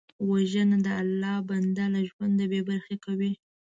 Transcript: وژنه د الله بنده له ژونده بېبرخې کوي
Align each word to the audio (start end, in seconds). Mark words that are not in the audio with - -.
وژنه 0.29 0.77
د 0.85 0.87
الله 1.01 1.35
بنده 1.49 1.85
له 1.93 1.99
ژونده 2.09 2.43
بېبرخې 2.51 2.95
کوي 3.05 3.31